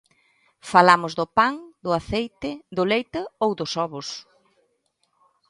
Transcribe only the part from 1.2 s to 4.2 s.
pan, do aceite, do leite ou dos ovos.